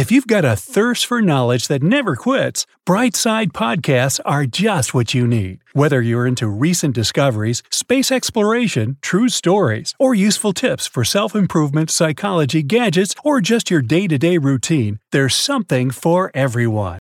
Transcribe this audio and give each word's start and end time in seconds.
If 0.00 0.10
you've 0.10 0.26
got 0.26 0.46
a 0.46 0.56
thirst 0.56 1.04
for 1.04 1.20
knowledge 1.20 1.68
that 1.68 1.82
never 1.82 2.16
quits, 2.16 2.64
Brightside 2.86 3.52
Podcasts 3.52 4.18
are 4.24 4.46
just 4.46 4.94
what 4.94 5.12
you 5.12 5.26
need. 5.26 5.60
Whether 5.74 6.00
you're 6.00 6.26
into 6.26 6.48
recent 6.48 6.94
discoveries, 6.94 7.62
space 7.70 8.10
exploration, 8.10 8.96
true 9.02 9.28
stories, 9.28 9.94
or 9.98 10.14
useful 10.14 10.54
tips 10.54 10.86
for 10.86 11.04
self 11.04 11.34
improvement, 11.34 11.90
psychology, 11.90 12.62
gadgets, 12.62 13.14
or 13.24 13.42
just 13.42 13.70
your 13.70 13.82
day 13.82 14.06
to 14.06 14.16
day 14.16 14.38
routine, 14.38 15.00
there's 15.12 15.34
something 15.34 15.90
for 15.90 16.30
everyone. 16.32 16.98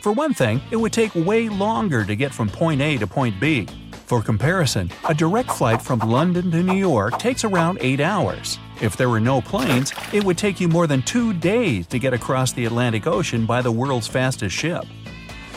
For 0.00 0.12
one 0.12 0.32
thing, 0.32 0.60
it 0.70 0.76
would 0.76 0.92
take 0.92 1.12
way 1.16 1.48
longer 1.48 2.04
to 2.04 2.14
get 2.14 2.32
from 2.32 2.48
point 2.48 2.80
A 2.80 2.98
to 2.98 3.06
point 3.08 3.40
B. 3.40 3.66
For 4.08 4.22
comparison, 4.22 4.90
a 5.06 5.12
direct 5.12 5.50
flight 5.50 5.82
from 5.82 5.98
London 5.98 6.50
to 6.52 6.62
New 6.62 6.78
York 6.78 7.18
takes 7.18 7.44
around 7.44 7.76
8 7.82 8.00
hours. 8.00 8.58
If 8.80 8.96
there 8.96 9.10
were 9.10 9.20
no 9.20 9.42
planes, 9.42 9.92
it 10.14 10.24
would 10.24 10.38
take 10.38 10.62
you 10.62 10.66
more 10.66 10.86
than 10.86 11.02
two 11.02 11.34
days 11.34 11.86
to 11.88 11.98
get 11.98 12.14
across 12.14 12.52
the 12.52 12.64
Atlantic 12.64 13.06
Ocean 13.06 13.44
by 13.44 13.60
the 13.60 13.70
world's 13.70 14.06
fastest 14.06 14.56
ship. 14.56 14.86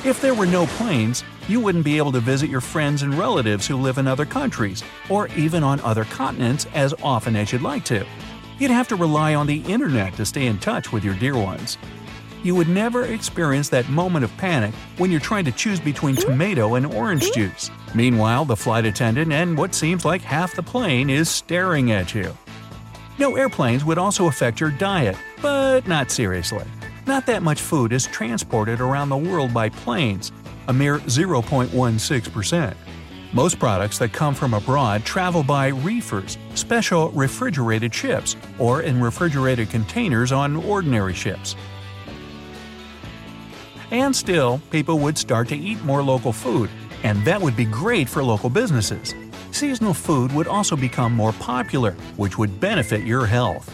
If 0.03 0.19
there 0.19 0.33
were 0.33 0.45
no 0.45 0.65
planes, 0.65 1.23
you 1.47 1.61
wouldn't 1.61 1.85
be 1.85 1.97
able 1.97 2.11
to 2.11 2.19
visit 2.19 2.49
your 2.49 2.59
friends 2.59 3.03
and 3.03 3.13
relatives 3.13 3.67
who 3.67 3.77
live 3.77 3.97
in 3.97 4.05
other 4.05 4.25
countries, 4.25 4.83
or 5.07 5.29
even 5.29 5.63
on 5.63 5.79
other 5.79 6.03
continents 6.03 6.67
as 6.73 6.93
often 7.01 7.37
as 7.37 7.53
you'd 7.53 7.61
like 7.61 7.85
to. 7.85 8.05
You'd 8.59 8.69
have 8.69 8.89
to 8.89 8.97
rely 8.97 9.33
on 9.33 9.47
the 9.47 9.61
internet 9.61 10.17
to 10.17 10.25
stay 10.25 10.47
in 10.47 10.59
touch 10.59 10.91
with 10.91 11.05
your 11.05 11.15
dear 11.15 11.37
ones 11.37 11.77
you 12.43 12.55
would 12.55 12.67
never 12.67 13.05
experience 13.05 13.69
that 13.69 13.89
moment 13.89 14.25
of 14.25 14.35
panic 14.37 14.73
when 14.97 15.11
you're 15.11 15.19
trying 15.19 15.45
to 15.45 15.51
choose 15.51 15.79
between 15.79 16.15
mm. 16.15 16.21
tomato 16.25 16.75
and 16.75 16.85
orange 16.85 17.23
mm. 17.23 17.33
juice. 17.33 17.69
Meanwhile, 17.93 18.45
the 18.45 18.55
flight 18.55 18.85
attendant 18.85 19.31
and 19.31 19.57
what 19.57 19.75
seems 19.75 20.05
like 20.05 20.21
half 20.21 20.55
the 20.55 20.63
plane 20.63 21.09
is 21.09 21.29
staring 21.29 21.91
at 21.91 22.15
you. 22.15 22.35
No 23.19 23.35
airplanes 23.35 23.85
would 23.85 23.97
also 23.97 24.27
affect 24.27 24.59
your 24.59 24.71
diet, 24.71 25.17
but 25.41 25.87
not 25.87 26.09
seriously. 26.09 26.65
Not 27.05 27.25
that 27.25 27.43
much 27.43 27.61
food 27.61 27.93
is 27.93 28.07
transported 28.07 28.79
around 28.79 29.09
the 29.09 29.17
world 29.17 29.53
by 29.53 29.69
planes, 29.69 30.31
a 30.67 30.73
mere 30.73 30.99
0.16%. 30.99 32.75
Most 33.33 33.59
products 33.59 33.97
that 33.99 34.11
come 34.11 34.35
from 34.35 34.53
abroad 34.53 35.05
travel 35.05 35.41
by 35.43 35.67
reefers, 35.67 36.37
special 36.55 37.11
refrigerated 37.11 37.93
ships, 37.93 38.35
or 38.59 38.81
in 38.81 39.01
refrigerated 39.01 39.69
containers 39.69 40.31
on 40.31 40.57
ordinary 40.57 41.13
ships. 41.13 41.55
And 43.91 44.15
still, 44.15 44.61
people 44.71 44.99
would 44.99 45.17
start 45.17 45.49
to 45.49 45.57
eat 45.57 45.83
more 45.83 46.01
local 46.01 46.31
food, 46.31 46.69
and 47.03 47.23
that 47.25 47.41
would 47.41 47.57
be 47.57 47.65
great 47.65 48.07
for 48.07 48.23
local 48.23 48.49
businesses. 48.49 49.13
Seasonal 49.51 49.93
food 49.93 50.31
would 50.31 50.47
also 50.47 50.77
become 50.77 51.13
more 51.13 51.33
popular, 51.33 51.91
which 52.15 52.37
would 52.37 52.59
benefit 52.61 53.03
your 53.03 53.25
health. 53.25 53.69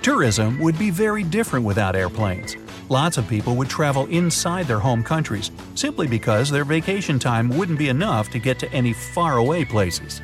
Tourism 0.00 0.58
would 0.58 0.78
be 0.78 0.90
very 0.90 1.22
different 1.22 1.66
without 1.66 1.94
airplanes. 1.94 2.56
Lots 2.88 3.18
of 3.18 3.28
people 3.28 3.54
would 3.56 3.68
travel 3.68 4.06
inside 4.06 4.66
their 4.66 4.78
home 4.78 5.04
countries 5.04 5.50
simply 5.74 6.06
because 6.06 6.50
their 6.50 6.64
vacation 6.64 7.18
time 7.18 7.48
wouldn't 7.50 7.78
be 7.78 7.88
enough 7.88 8.30
to 8.30 8.38
get 8.38 8.58
to 8.60 8.72
any 8.72 8.92
faraway 8.92 9.64
places. 9.64 10.22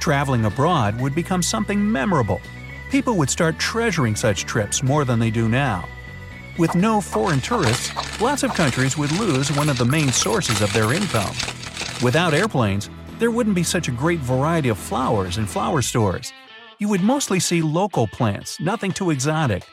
Traveling 0.00 0.46
abroad 0.46 0.98
would 1.00 1.14
become 1.14 1.42
something 1.42 1.80
memorable. 1.80 2.40
People 2.90 3.16
would 3.16 3.30
start 3.30 3.58
treasuring 3.58 4.16
such 4.16 4.44
trips 4.44 4.82
more 4.82 5.04
than 5.04 5.18
they 5.18 5.30
do 5.30 5.48
now. 5.48 5.86
With 6.56 6.76
no 6.76 7.00
foreign 7.00 7.40
tourists, 7.40 7.90
lots 8.20 8.44
of 8.44 8.54
countries 8.54 8.96
would 8.96 9.10
lose 9.18 9.50
one 9.56 9.68
of 9.68 9.76
the 9.76 9.84
main 9.84 10.12
sources 10.12 10.62
of 10.62 10.72
their 10.72 10.92
income. 10.92 11.34
Without 12.00 12.32
airplanes, 12.32 12.90
there 13.18 13.32
wouldn't 13.32 13.56
be 13.56 13.64
such 13.64 13.88
a 13.88 13.90
great 13.90 14.20
variety 14.20 14.68
of 14.68 14.78
flowers 14.78 15.36
in 15.36 15.46
flower 15.46 15.82
stores. 15.82 16.32
You 16.78 16.88
would 16.90 17.00
mostly 17.00 17.40
see 17.40 17.60
local 17.60 18.06
plants, 18.06 18.60
nothing 18.60 18.92
too 18.92 19.10
exotic. 19.10 19.64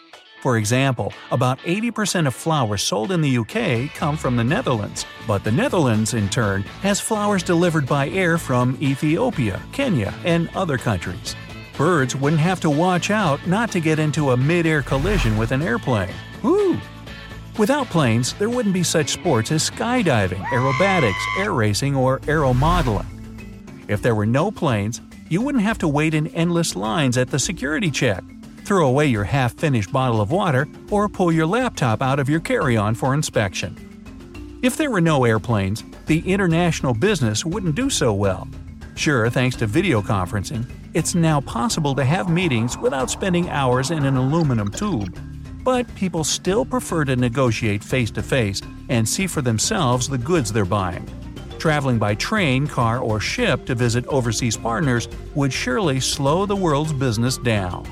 For 0.41 0.57
example, 0.57 1.13
about 1.29 1.59
80% 1.59 2.25
of 2.25 2.33
flowers 2.33 2.81
sold 2.81 3.11
in 3.11 3.21
the 3.21 3.37
UK 3.37 3.93
come 3.93 4.17
from 4.17 4.35
the 4.35 4.43
Netherlands, 4.43 5.05
but 5.27 5.43
the 5.43 5.51
Netherlands, 5.51 6.15
in 6.15 6.29
turn, 6.29 6.63
has 6.81 6.99
flowers 6.99 7.43
delivered 7.43 7.85
by 7.85 8.09
air 8.09 8.39
from 8.39 8.75
Ethiopia, 8.81 9.61
Kenya, 9.71 10.15
and 10.25 10.49
other 10.55 10.79
countries. 10.79 11.35
Birds 11.77 12.15
wouldn't 12.15 12.41
have 12.41 12.59
to 12.61 12.71
watch 12.71 13.11
out 13.11 13.45
not 13.45 13.71
to 13.71 13.79
get 13.79 13.99
into 13.99 14.31
a 14.31 14.37
mid 14.37 14.65
air 14.65 14.81
collision 14.81 15.37
with 15.37 15.51
an 15.51 15.61
airplane. 15.61 16.15
Woo! 16.43 16.79
Without 17.57 17.87
planes, 17.87 18.33
there 18.33 18.49
wouldn't 18.49 18.73
be 18.73 18.83
such 18.83 19.09
sports 19.09 19.51
as 19.51 19.69
skydiving, 19.69 20.41
aerobatics, 20.45 21.39
air 21.39 21.53
racing, 21.53 21.95
or 21.95 22.19
aeromodeling. 22.21 23.05
If 23.87 24.01
there 24.01 24.15
were 24.15 24.25
no 24.25 24.49
planes, 24.49 25.01
you 25.29 25.41
wouldn't 25.41 25.63
have 25.63 25.77
to 25.79 25.87
wait 25.87 26.13
in 26.13 26.27
endless 26.27 26.75
lines 26.75 27.17
at 27.17 27.29
the 27.29 27.37
security 27.37 27.91
check, 27.91 28.23
throw 28.63 28.87
away 28.87 29.07
your 29.07 29.25
half 29.25 29.53
finished 29.53 29.91
bottle 29.91 30.21
of 30.21 30.31
water, 30.31 30.67
or 30.89 31.07
pull 31.09 31.31
your 31.31 31.45
laptop 31.45 32.01
out 32.01 32.19
of 32.19 32.29
your 32.29 32.39
carry 32.39 32.77
on 32.77 32.95
for 32.95 33.13
inspection. 33.13 34.59
If 34.63 34.77
there 34.77 34.91
were 34.91 35.01
no 35.01 35.25
airplanes, 35.25 35.83
the 36.07 36.19
international 36.19 36.93
business 36.93 37.45
wouldn't 37.45 37.75
do 37.75 37.89
so 37.89 38.13
well. 38.13 38.47
Sure, 38.95 39.29
thanks 39.29 39.55
to 39.57 39.67
video 39.67 40.01
conferencing, 40.01 40.65
it's 40.93 41.15
now 41.15 41.41
possible 41.41 41.95
to 41.95 42.03
have 42.03 42.29
meetings 42.29 42.77
without 42.77 43.09
spending 43.09 43.49
hours 43.49 43.91
in 43.91 44.05
an 44.05 44.17
aluminum 44.17 44.71
tube 44.71 45.17
but 45.63 45.93
people 45.95 46.23
still 46.23 46.65
prefer 46.65 47.05
to 47.05 47.15
negotiate 47.15 47.83
face 47.83 48.11
to 48.11 48.23
face 48.23 48.61
and 48.89 49.07
see 49.07 49.27
for 49.27 49.41
themselves 49.41 50.07
the 50.07 50.17
goods 50.17 50.51
they're 50.51 50.65
buying. 50.65 51.07
Traveling 51.59 51.99
by 51.99 52.15
train, 52.15 52.65
car, 52.65 52.99
or 52.99 53.19
ship 53.19 53.65
to 53.65 53.75
visit 53.75 54.05
overseas 54.07 54.57
partners 54.57 55.07
would 55.35 55.53
surely 55.53 55.99
slow 55.99 56.45
the 56.45 56.55
world's 56.55 56.93
business 56.93 57.37
down. 57.37 57.85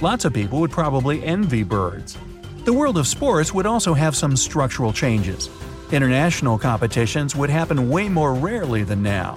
Lots 0.00 0.24
of 0.24 0.32
people 0.32 0.60
would 0.60 0.70
probably 0.70 1.22
envy 1.24 1.64
birds. 1.64 2.16
The 2.64 2.72
world 2.72 2.98
of 2.98 3.08
sports 3.08 3.52
would 3.52 3.66
also 3.66 3.92
have 3.94 4.14
some 4.14 4.36
structural 4.36 4.92
changes. 4.92 5.50
International 5.90 6.58
competitions 6.58 7.34
would 7.34 7.50
happen 7.50 7.90
way 7.90 8.08
more 8.08 8.34
rarely 8.34 8.84
than 8.84 9.02
now. 9.02 9.36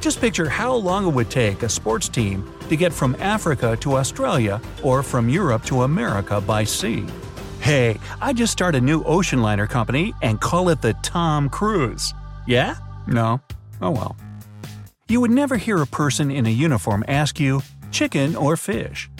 Just 0.00 0.20
picture 0.20 0.48
how 0.48 0.74
long 0.74 1.06
it 1.06 1.14
would 1.14 1.30
take 1.30 1.62
a 1.62 1.68
sports 1.68 2.08
team 2.08 2.50
to 2.70 2.76
get 2.76 2.92
from 2.92 3.14
Africa 3.20 3.76
to 3.80 3.96
Australia 3.96 4.60
or 4.82 5.02
from 5.02 5.28
Europe 5.28 5.64
to 5.66 5.82
America 5.82 6.40
by 6.40 6.64
sea. 6.64 7.04
Hey, 7.60 8.00
I 8.22 8.32
just 8.32 8.52
started 8.52 8.82
a 8.82 8.84
new 8.84 9.04
ocean 9.04 9.42
liner 9.42 9.66
company 9.66 10.14
and 10.22 10.40
call 10.40 10.70
it 10.70 10.80
the 10.80 10.94
Tom 11.02 11.50
Cruise. 11.50 12.14
Yeah? 12.46 12.76
No? 13.06 13.42
Oh 13.82 13.90
well. 13.90 14.16
You 15.08 15.20
would 15.20 15.30
never 15.30 15.58
hear 15.58 15.82
a 15.82 15.86
person 15.86 16.30
in 16.30 16.46
a 16.46 16.50
uniform 16.50 17.04
ask 17.06 17.38
you, 17.38 17.62
chicken 17.90 18.36
or 18.36 18.56
fish. 18.56 19.10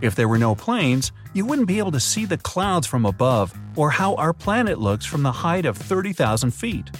If 0.00 0.16
there 0.16 0.28
were 0.28 0.38
no 0.38 0.56
planes, 0.56 1.12
you 1.34 1.46
wouldn't 1.46 1.68
be 1.68 1.78
able 1.78 1.92
to 1.92 2.00
see 2.00 2.24
the 2.24 2.38
clouds 2.38 2.86
from 2.86 3.06
above 3.06 3.54
or 3.76 3.90
how 3.90 4.14
our 4.16 4.32
planet 4.32 4.80
looks 4.80 5.06
from 5.06 5.22
the 5.22 5.30
height 5.30 5.66
of 5.66 5.76
30,000 5.76 6.50
feet. 6.50 6.90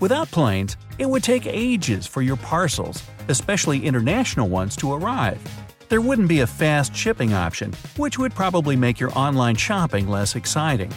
Without 0.00 0.30
planes, 0.30 0.76
it 0.98 1.08
would 1.08 1.22
take 1.22 1.46
ages 1.46 2.06
for 2.06 2.22
your 2.22 2.36
parcels, 2.36 3.02
especially 3.28 3.84
international 3.84 4.48
ones, 4.48 4.76
to 4.76 4.92
arrive. 4.92 5.42
There 5.88 6.00
wouldn't 6.00 6.28
be 6.28 6.40
a 6.40 6.46
fast 6.46 6.94
shipping 6.94 7.32
option, 7.32 7.72
which 7.96 8.18
would 8.18 8.34
probably 8.34 8.76
make 8.76 9.00
your 9.00 9.16
online 9.18 9.56
shopping 9.56 10.08
less 10.08 10.36
exciting. 10.36 10.92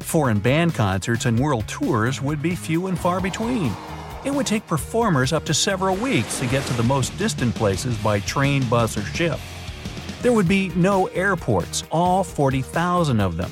Foreign 0.00 0.38
band 0.38 0.74
concerts 0.74 1.26
and 1.26 1.38
world 1.38 1.66
tours 1.68 2.20
would 2.20 2.42
be 2.42 2.54
few 2.54 2.88
and 2.88 2.98
far 2.98 3.20
between. 3.20 3.72
It 4.24 4.34
would 4.34 4.46
take 4.46 4.66
performers 4.66 5.32
up 5.32 5.44
to 5.46 5.54
several 5.54 5.96
weeks 5.96 6.38
to 6.40 6.46
get 6.46 6.66
to 6.66 6.74
the 6.74 6.82
most 6.82 7.16
distant 7.16 7.54
places 7.54 7.96
by 7.98 8.20
train, 8.20 8.68
bus, 8.68 8.96
or 8.96 9.02
ship. 9.02 9.38
There 10.20 10.32
would 10.32 10.48
be 10.48 10.68
no 10.70 11.06
airports, 11.06 11.84
all 11.90 12.22
40,000 12.22 13.20
of 13.20 13.36
them. 13.36 13.50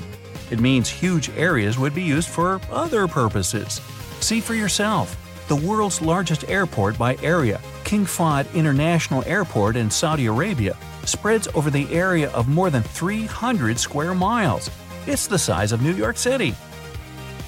It 0.51 0.61
means 0.61 0.89
huge 0.89 1.31
areas 1.31 1.79
would 1.79 1.95
be 1.95 2.03
used 2.03 2.29
for 2.29 2.61
other 2.71 3.07
purposes, 3.07 3.81
See 4.21 4.41
for 4.41 4.55
yourself. 4.55 5.17
The 5.49 5.57
world's 5.57 6.03
largest 6.03 6.45
airport 6.47 6.99
by 6.99 7.17
area, 7.23 7.59
King 7.85 8.05
Fahd 8.05 8.53
International 8.53 9.25
Airport 9.25 9.77
in 9.77 9.91
Saudi 9.91 10.27
Arabia, 10.27 10.77
spreads 11.07 11.49
over 11.55 11.71
the 11.71 11.91
area 11.91 12.31
of 12.33 12.49
more 12.49 12.69
than 12.69 12.83
300 12.83 13.79
square 13.79 14.13
miles. 14.13 14.71
It's 15.07 15.27
the 15.27 15.39
size 15.39 15.73
of 15.73 15.81
New 15.81 15.95
York 15.95 16.19
City. 16.19 16.55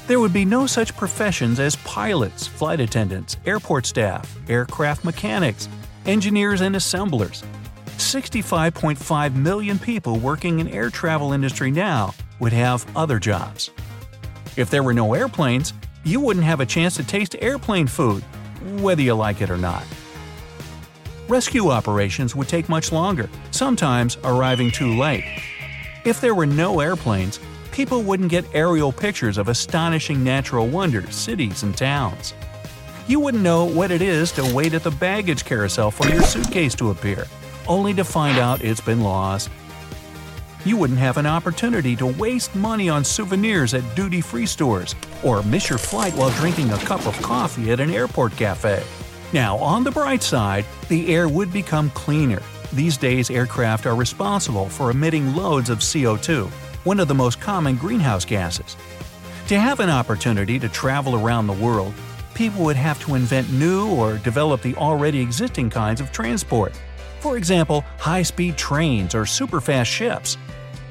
There 0.06 0.18
would 0.18 0.32
be 0.32 0.46
no 0.46 0.66
such 0.66 0.96
professions 0.96 1.60
as 1.60 1.76
pilots, 1.76 2.46
flight 2.46 2.80
attendants, 2.80 3.36
airport 3.44 3.84
staff, 3.84 4.34
aircraft 4.48 5.04
mechanics, 5.04 5.68
engineers, 6.06 6.62
and 6.62 6.76
assemblers. 6.76 7.44
65.5 7.98 9.34
million 9.34 9.78
people 9.78 10.18
working 10.18 10.60
in 10.60 10.68
air 10.68 10.88
travel 10.88 11.34
industry 11.34 11.70
now 11.70 12.14
would 12.38 12.54
have 12.54 12.86
other 12.96 13.18
jobs. 13.18 13.68
If 14.56 14.70
there 14.70 14.82
were 14.82 14.94
no 14.94 15.12
airplanes, 15.12 15.74
you 16.04 16.20
wouldn't 16.20 16.46
have 16.46 16.60
a 16.60 16.66
chance 16.66 16.96
to 16.96 17.04
taste 17.04 17.36
airplane 17.40 17.86
food, 17.86 18.22
whether 18.80 19.02
you 19.02 19.14
like 19.14 19.40
it 19.40 19.50
or 19.50 19.56
not. 19.56 19.84
Rescue 21.28 21.70
operations 21.70 22.34
would 22.34 22.48
take 22.48 22.68
much 22.68 22.90
longer, 22.90 23.28
sometimes 23.50 24.16
arriving 24.24 24.70
too 24.70 24.96
late. 24.96 25.24
If 26.04 26.20
there 26.20 26.34
were 26.34 26.46
no 26.46 26.80
airplanes, 26.80 27.38
people 27.70 28.02
wouldn't 28.02 28.30
get 28.30 28.44
aerial 28.54 28.90
pictures 28.90 29.38
of 29.38 29.48
astonishing 29.48 30.24
natural 30.24 30.66
wonders, 30.66 31.14
cities, 31.14 31.62
and 31.62 31.76
towns. 31.76 32.34
You 33.06 33.20
wouldn't 33.20 33.42
know 33.42 33.64
what 33.64 33.90
it 33.90 34.02
is 34.02 34.32
to 34.32 34.54
wait 34.54 34.74
at 34.74 34.82
the 34.82 34.90
baggage 34.90 35.44
carousel 35.44 35.90
for 35.90 36.08
your 36.08 36.22
suitcase 36.22 36.74
to 36.76 36.90
appear, 36.90 37.26
only 37.68 37.92
to 37.94 38.04
find 38.04 38.38
out 38.38 38.64
it's 38.64 38.80
been 38.80 39.02
lost. 39.02 39.50
You 40.66 40.76
wouldn't 40.76 40.98
have 40.98 41.16
an 41.16 41.24
opportunity 41.24 41.96
to 41.96 42.06
waste 42.06 42.54
money 42.54 42.90
on 42.90 43.02
souvenirs 43.02 43.72
at 43.72 43.96
duty 43.96 44.20
free 44.20 44.44
stores 44.44 44.94
or 45.24 45.42
miss 45.42 45.70
your 45.70 45.78
flight 45.78 46.12
while 46.12 46.30
drinking 46.32 46.70
a 46.70 46.78
cup 46.78 47.06
of 47.06 47.20
coffee 47.22 47.72
at 47.72 47.80
an 47.80 47.90
airport 47.90 48.36
cafe. 48.36 48.82
Now, 49.32 49.56
on 49.56 49.84
the 49.84 49.90
bright 49.90 50.22
side, 50.22 50.66
the 50.88 51.14
air 51.14 51.28
would 51.28 51.50
become 51.50 51.88
cleaner. 51.90 52.42
These 52.74 52.98
days, 52.98 53.30
aircraft 53.30 53.86
are 53.86 53.94
responsible 53.94 54.68
for 54.68 54.90
emitting 54.90 55.34
loads 55.34 55.70
of 55.70 55.78
CO2, 55.78 56.48
one 56.84 57.00
of 57.00 57.08
the 57.08 57.14
most 57.14 57.40
common 57.40 57.76
greenhouse 57.76 58.26
gases. 58.26 58.76
To 59.48 59.58
have 59.58 59.80
an 59.80 59.88
opportunity 59.88 60.58
to 60.58 60.68
travel 60.68 61.14
around 61.14 61.46
the 61.46 61.54
world, 61.54 61.94
people 62.34 62.64
would 62.64 62.76
have 62.76 63.00
to 63.06 63.14
invent 63.14 63.50
new 63.50 63.88
or 63.88 64.18
develop 64.18 64.60
the 64.60 64.74
already 64.76 65.20
existing 65.20 65.70
kinds 65.70 66.02
of 66.02 66.12
transport. 66.12 66.78
For 67.20 67.36
example, 67.36 67.84
high 67.98 68.22
speed 68.22 68.56
trains 68.56 69.14
or 69.14 69.26
super 69.26 69.60
fast 69.60 69.90
ships. 69.90 70.36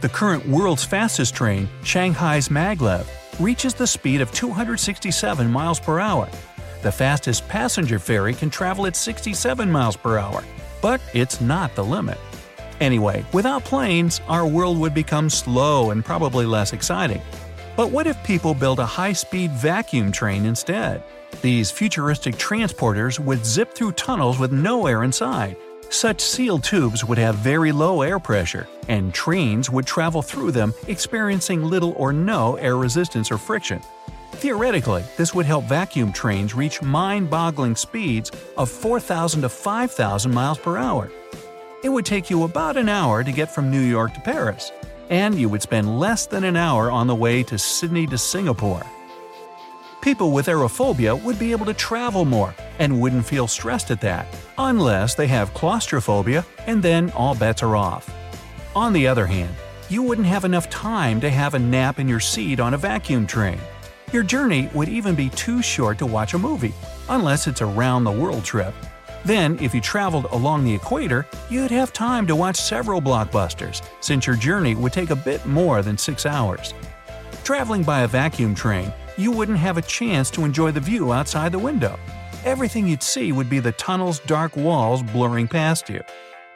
The 0.01 0.09
current 0.09 0.47
world's 0.47 0.85
fastest 0.85 1.35
train, 1.35 1.67
Shanghai's 1.83 2.49
Maglev, 2.49 3.05
reaches 3.39 3.73
the 3.73 3.87
speed 3.87 4.21
of 4.21 4.31
267 4.31 5.51
miles 5.51 5.79
per 5.79 5.99
hour, 5.99 6.29
the 6.81 6.91
fastest 6.91 7.45
passenger 7.49 7.99
ferry 7.99 8.33
can 8.33 8.49
travel 8.49 8.85
at 8.85 8.95
67 8.95 9.69
miles 9.69 9.97
per 9.97 10.17
hour, 10.17 10.43
but 10.81 11.01
it's 11.13 11.41
not 11.41 11.75
the 11.75 11.83
limit. 11.83 12.17
Anyway, 12.79 13.25
without 13.33 13.65
planes, 13.65 14.21
our 14.29 14.47
world 14.47 14.77
would 14.79 14.93
become 14.93 15.29
slow 15.29 15.91
and 15.91 16.05
probably 16.05 16.45
less 16.45 16.71
exciting. 16.71 17.21
But 17.75 17.91
what 17.91 18.07
if 18.07 18.21
people 18.23 18.53
built 18.53 18.79
a 18.79 18.85
high 18.85 19.11
speed 19.11 19.51
vacuum 19.51 20.11
train 20.13 20.45
instead? 20.45 21.03
These 21.41 21.69
futuristic 21.69 22.35
transporters 22.35 23.19
would 23.19 23.45
zip 23.45 23.73
through 23.73 23.93
tunnels 23.93 24.39
with 24.39 24.53
no 24.53 24.87
air 24.87 25.03
inside. 25.03 25.57
Such 25.89 26.21
sealed 26.21 26.63
tubes 26.63 27.03
would 27.03 27.17
have 27.17 27.35
very 27.35 27.71
low 27.71 28.03
air 28.03 28.19
pressure, 28.19 28.67
and 28.87 29.11
trains 29.11 29.71
would 29.71 29.87
travel 29.87 30.21
through 30.21 30.51
them 30.51 30.73
experiencing 30.87 31.63
little 31.63 31.93
or 31.97 32.13
no 32.13 32.55
air 32.55 32.77
resistance 32.77 33.31
or 33.31 33.39
friction. 33.39 33.81
Theoretically, 34.33 35.03
this 35.17 35.33
would 35.33 35.47
help 35.47 35.65
vacuum 35.65 36.13
trains 36.13 36.53
reach 36.53 36.81
mind-boggling 36.81 37.75
speeds 37.75 38.31
of 38.55 38.69
4,000 38.69 39.41
to 39.41 39.49
5,000 39.49 40.33
miles 40.33 40.59
per 40.59 40.77
hour. 40.77 41.11
It 41.83 41.89
would 41.89 42.05
take 42.05 42.29
you 42.29 42.43
about 42.43 42.77
an 42.77 42.87
hour 42.87 43.23
to 43.23 43.31
get 43.31 43.49
from 43.49 43.71
New 43.71 43.81
York 43.81 44.13
to 44.13 44.21
Paris, 44.21 44.71
and 45.09 45.39
you 45.39 45.49
would 45.49 45.63
spend 45.63 45.99
less 45.99 46.27
than 46.27 46.43
an 46.43 46.55
hour 46.55 46.91
on 46.91 47.07
the 47.07 47.15
way 47.15 47.41
to 47.43 47.57
Sydney 47.57 48.05
to 48.07 48.17
Singapore. 48.17 48.85
People 50.01 50.31
with 50.31 50.47
aerophobia 50.47 51.21
would 51.23 51.37
be 51.37 51.51
able 51.51 51.65
to 51.65 51.73
travel 51.73 52.23
more 52.23 52.55
and 52.79 53.01
wouldn't 53.01 53.25
feel 53.25 53.47
stressed 53.47 53.91
at 53.91 53.99
that, 53.99 54.27
unless 54.57 55.13
they 55.13 55.27
have 55.27 55.53
claustrophobia, 55.53 56.45
and 56.67 56.81
then 56.81 57.11
all 57.11 57.35
bets 57.35 57.61
are 57.61 57.75
off. 57.75 58.09
On 58.75 58.93
the 58.93 59.05
other 59.05 59.25
hand, 59.25 59.53
you 59.89 60.01
wouldn't 60.01 60.27
have 60.27 60.45
enough 60.45 60.69
time 60.69 61.19
to 61.19 61.29
have 61.29 61.53
a 61.53 61.59
nap 61.59 61.99
in 61.99 62.07
your 62.07 62.21
seat 62.21 62.61
on 62.61 62.73
a 62.73 62.77
vacuum 62.77 63.27
train. 63.27 63.59
Your 64.13 64.23
journey 64.23 64.69
would 64.73 64.87
even 64.87 65.15
be 65.15 65.29
too 65.31 65.61
short 65.61 65.97
to 65.97 66.05
watch 66.05 66.33
a 66.33 66.39
movie, 66.39 66.73
unless 67.09 67.45
it's 67.45 67.61
a 67.61 67.65
round 67.65 68.05
the 68.05 68.11
world 68.11 68.45
trip. 68.45 68.73
Then, 69.25 69.59
if 69.59 69.75
you 69.75 69.81
traveled 69.81 70.25
along 70.31 70.63
the 70.63 70.73
equator, 70.73 71.27
you'd 71.49 71.71
have 71.71 71.91
time 71.91 72.25
to 72.27 72.37
watch 72.37 72.55
several 72.55 73.01
blockbusters, 73.01 73.81
since 73.99 74.25
your 74.25 74.37
journey 74.37 74.75
would 74.75 74.93
take 74.93 75.09
a 75.09 75.15
bit 75.15 75.45
more 75.45 75.81
than 75.81 75.97
six 75.97 76.25
hours. 76.25 76.73
Traveling 77.43 77.83
by 77.83 78.01
a 78.01 78.07
vacuum 78.07 78.55
train, 78.55 78.93
you 79.19 79.31
wouldn't 79.31 79.57
have 79.57 79.77
a 79.77 79.81
chance 79.81 80.31
to 80.31 80.45
enjoy 80.45 80.71
the 80.71 80.79
view 80.79 81.11
outside 81.11 81.51
the 81.51 81.59
window. 81.59 81.99
Everything 82.45 82.87
you'd 82.87 83.03
see 83.03 83.31
would 83.31 83.49
be 83.49 83.59
the 83.59 83.73
tunnel's 83.73 84.19
dark 84.19 84.55
walls 84.55 85.03
blurring 85.03 85.47
past 85.47 85.89
you. 85.89 86.01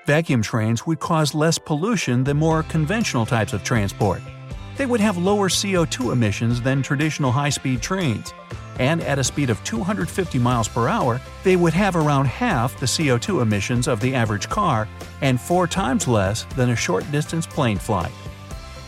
Vacuum 0.05 0.41
trains 0.41 0.85
would 0.85 0.99
cause 0.99 1.33
less 1.33 1.57
pollution 1.57 2.23
than 2.23 2.37
more 2.37 2.63
conventional 2.63 3.25
types 3.25 3.53
of 3.53 3.63
transport, 3.63 4.21
they 4.75 4.85
would 4.85 4.99
have 4.99 5.17
lower 5.17 5.49
CO2 5.49 6.11
emissions 6.11 6.61
than 6.61 6.81
traditional 6.81 7.31
high-speed 7.31 7.81
trains. 7.81 8.33
And 8.79 9.01
at 9.01 9.19
a 9.19 9.23
speed 9.23 9.51
of 9.51 9.63
250 9.63 10.39
miles 10.39 10.67
per 10.67 10.87
hour, 10.87 11.21
they 11.43 11.55
would 11.55 11.73
have 11.73 11.95
around 11.95 12.25
half 12.25 12.79
the 12.79 12.87
CO2 12.87 13.41
emissions 13.43 13.87
of 13.87 13.99
the 13.99 14.15
average 14.15 14.49
car 14.49 14.87
and 15.21 15.39
four 15.39 15.67
times 15.67 16.07
less 16.07 16.45
than 16.55 16.71
a 16.71 16.75
short-distance 16.75 17.45
plane 17.45 17.77
flight. 17.77 18.11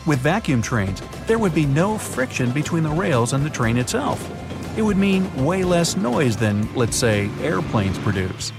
With 0.06 0.20
vacuum 0.20 0.62
trains, 0.62 1.02
there 1.26 1.40
would 1.40 1.56
be 1.56 1.66
no 1.66 1.98
friction 1.98 2.52
between 2.52 2.84
the 2.84 2.92
rails 2.92 3.34
and 3.34 3.44
the 3.44 3.50
train 3.50 3.76
itself. 3.78 4.24
It 4.78 4.84
would 4.84 4.98
mean 4.98 5.44
way 5.44 5.64
less 5.64 5.98
noise 5.98 6.38
than, 6.38 6.72
let's 6.76 6.96
say, 6.96 7.30
airplanes 7.42 7.98
produce. 7.98 8.54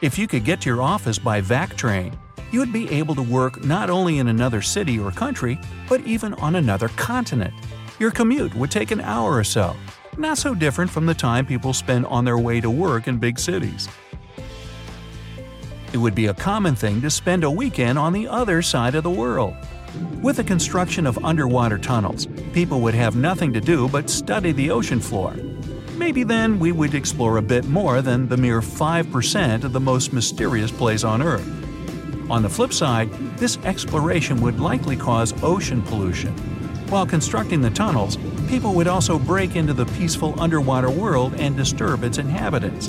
If 0.00 0.18
you 0.18 0.26
could 0.26 0.44
get 0.44 0.62
to 0.62 0.70
your 0.70 0.80
office 0.80 1.18
by 1.18 1.42
vac 1.42 1.76
train, 1.76 2.16
you 2.50 2.60
would 2.60 2.72
be 2.72 2.90
able 2.90 3.14
to 3.16 3.22
work 3.22 3.62
not 3.62 3.90
only 3.90 4.18
in 4.18 4.28
another 4.28 4.62
city 4.62 4.98
or 4.98 5.10
country, 5.10 5.58
but 5.86 6.00
even 6.06 6.32
on 6.34 6.56
another 6.56 6.88
continent. 6.88 7.52
Your 7.98 8.10
commute 8.10 8.54
would 8.54 8.70
take 8.70 8.90
an 8.90 9.02
hour 9.02 9.36
or 9.36 9.44
so, 9.44 9.76
not 10.16 10.38
so 10.38 10.54
different 10.54 10.90
from 10.90 11.04
the 11.04 11.14
time 11.14 11.44
people 11.44 11.74
spend 11.74 12.06
on 12.06 12.24
their 12.24 12.38
way 12.38 12.58
to 12.62 12.70
work 12.70 13.06
in 13.06 13.18
big 13.18 13.38
cities. 13.38 13.86
It 15.92 15.98
would 15.98 16.14
be 16.14 16.26
a 16.26 16.34
common 16.34 16.74
thing 16.74 17.02
to 17.02 17.10
spend 17.10 17.44
a 17.44 17.50
weekend 17.50 17.98
on 17.98 18.14
the 18.14 18.28
other 18.28 18.62
side 18.62 18.94
of 18.94 19.02
the 19.02 19.10
world. 19.10 19.54
With 20.22 20.36
the 20.36 20.44
construction 20.44 21.06
of 21.06 21.24
underwater 21.24 21.78
tunnels, 21.78 22.26
people 22.52 22.80
would 22.82 22.94
have 22.94 23.16
nothing 23.16 23.52
to 23.54 23.60
do 23.60 23.88
but 23.88 24.10
study 24.10 24.52
the 24.52 24.70
ocean 24.70 25.00
floor. 25.00 25.34
Maybe 25.96 26.24
then 26.24 26.58
we 26.58 26.72
would 26.72 26.94
explore 26.94 27.36
a 27.36 27.42
bit 27.42 27.66
more 27.66 28.02
than 28.02 28.28
the 28.28 28.36
mere 28.36 28.60
5% 28.60 29.64
of 29.64 29.72
the 29.72 29.80
most 29.80 30.12
mysterious 30.12 30.70
place 30.70 31.04
on 31.04 31.22
Earth. 31.22 31.46
On 32.30 32.42
the 32.42 32.48
flip 32.48 32.72
side, 32.72 33.10
this 33.36 33.58
exploration 33.64 34.40
would 34.40 34.60
likely 34.60 34.96
cause 34.96 35.34
ocean 35.42 35.82
pollution. 35.82 36.32
While 36.88 37.06
constructing 37.06 37.60
the 37.60 37.70
tunnels, 37.70 38.18
people 38.48 38.74
would 38.74 38.88
also 38.88 39.18
break 39.18 39.56
into 39.56 39.72
the 39.72 39.86
peaceful 39.86 40.40
underwater 40.40 40.90
world 40.90 41.34
and 41.38 41.56
disturb 41.56 42.04
its 42.04 42.18
inhabitants. 42.18 42.88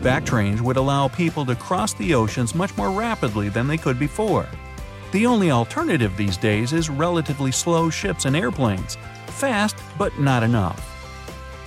Vactrains 0.00 0.60
would 0.60 0.76
allow 0.76 1.08
people 1.08 1.44
to 1.46 1.54
cross 1.54 1.92
the 1.94 2.14
oceans 2.14 2.54
much 2.54 2.76
more 2.76 2.90
rapidly 2.90 3.48
than 3.48 3.68
they 3.68 3.76
could 3.76 3.98
before. 3.98 4.48
The 5.12 5.26
only 5.26 5.50
alternative 5.50 6.16
these 6.16 6.36
days 6.36 6.72
is 6.72 6.88
relatively 6.88 7.52
slow 7.52 7.90
ships 7.90 8.24
and 8.24 8.36
airplanes, 8.36 8.96
fast 9.26 9.76
but 9.98 10.18
not 10.18 10.42
enough. 10.42 10.86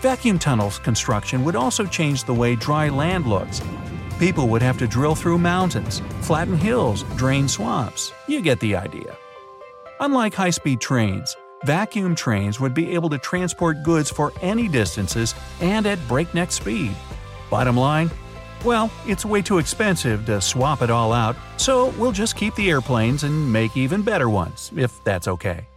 Vacuum 0.02 0.40
tunnels 0.40 0.80
construction 0.80 1.44
would 1.44 1.56
also 1.56 1.86
change 1.86 2.24
the 2.24 2.34
way 2.34 2.56
dry 2.56 2.90
land 2.90 3.26
looks, 3.26 3.62
People 4.20 4.48
would 4.48 4.62
have 4.62 4.78
to 4.78 4.88
drill 4.88 5.16
through 5.16 5.38
mountains, 5.38 6.02
flatten 6.22 6.56
hills, 6.56 7.04
drain 7.18 7.48
swamps. 7.48 8.14
You 8.28 8.42
get 8.42 8.60
the 8.60 8.76
idea. 8.76 9.18
Unlike 10.00 10.34
high 10.36 10.50
speed 10.52 10.80
trains, 10.80 11.36
vacuum 11.66 12.16
trains 12.16 12.60
would 12.60 12.74
be 12.74 12.92
able 12.94 13.10
to 13.10 13.18
transport 13.18 13.84
goods 13.84 14.10
for 14.10 14.32
any 14.42 14.68
distances 14.68 15.36
and 15.62 15.86
at 15.86 16.00
breakneck 16.08 16.52
speed. 16.52 16.96
Bottom 17.50 17.76
line? 17.76 18.12
Well, 18.64 18.90
it's 19.06 19.26
way 19.26 19.42
too 19.42 19.58
expensive 19.58 20.26
to 20.28 20.40
swap 20.40 20.82
it 20.82 20.90
all 20.90 21.12
out, 21.12 21.36
so 21.58 21.90
we'll 21.98 22.14
just 22.14 22.38
keep 22.38 22.56
the 22.56 22.70
airplanes 22.70 23.24
and 23.24 23.52
make 23.52 23.76
even 23.76 24.02
better 24.04 24.30
ones, 24.30 24.72
if 24.76 25.04
that's 25.04 25.28
okay. 25.28 25.68